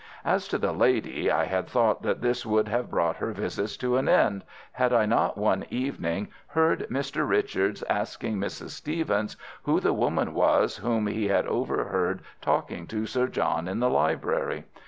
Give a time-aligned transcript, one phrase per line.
[0.25, 3.97] As to the lady, I had thought that this would have brought her visits to
[3.97, 7.29] an end, had I not one evening heard Mr.
[7.29, 8.71] Richards asking Mrs.
[8.71, 13.91] Stevens who the woman was whom he had overheard talking to Sir John in the
[13.91, 14.63] library.